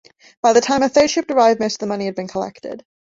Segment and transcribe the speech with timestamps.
[0.41, 2.83] By the time a third ship arrived most of the money had been collected.